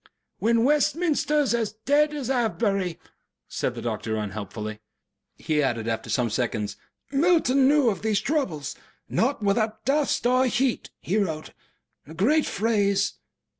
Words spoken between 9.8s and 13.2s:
dust and heat' he wrote a great phrase."